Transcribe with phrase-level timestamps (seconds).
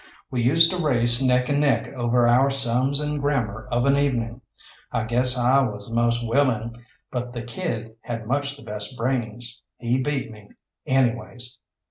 [0.31, 4.41] We used to race neck and neck over our sums and grammar of an evening.
[4.91, 9.61] I guess I was the most willing, but the kid had much the best brains.
[9.77, 10.49] He beat me
[10.87, 11.59] anyways.